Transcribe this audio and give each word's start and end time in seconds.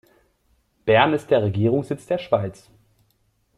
Bern 0.83 1.13
ist 1.13 1.29
der 1.29 1.43
Regierungssitz 1.43 2.07
der 2.07 2.17
Schweiz. 2.17 2.71